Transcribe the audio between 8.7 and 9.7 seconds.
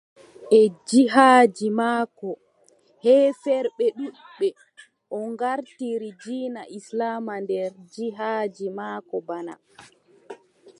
maako bana.